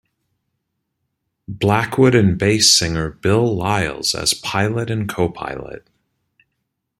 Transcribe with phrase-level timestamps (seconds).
[1.47, 5.87] Blackwood and bass singer Bill Lyles as pilot and co-pilot.